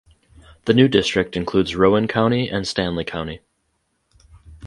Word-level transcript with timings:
The 0.65 0.73
new 0.73 0.87
district 0.87 1.37
includes 1.37 1.75
Rowan 1.75 2.07
County 2.07 2.49
and 2.49 2.65
Stanly 2.65 3.05
County. 3.05 3.41